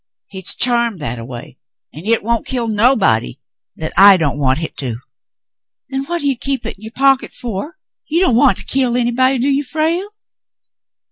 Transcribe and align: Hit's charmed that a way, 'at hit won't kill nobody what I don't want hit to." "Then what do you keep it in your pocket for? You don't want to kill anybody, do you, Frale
Hit's 0.31 0.55
charmed 0.55 0.97
that 0.97 1.19
a 1.19 1.25
way, 1.25 1.59
'at 1.93 2.05
hit 2.05 2.23
won't 2.23 2.47
kill 2.47 2.67
nobody 2.67 3.37
what 3.75 3.91
I 3.95 4.17
don't 4.17 4.39
want 4.39 4.57
hit 4.57 4.75
to." 4.77 4.95
"Then 5.89 6.05
what 6.05 6.21
do 6.21 6.27
you 6.27 6.35
keep 6.35 6.65
it 6.65 6.77
in 6.77 6.81
your 6.81 6.91
pocket 6.91 7.31
for? 7.31 7.77
You 8.09 8.19
don't 8.21 8.35
want 8.35 8.57
to 8.57 8.65
kill 8.65 8.97
anybody, 8.97 9.37
do 9.37 9.47
you, 9.47 9.63
Frale 9.63 10.09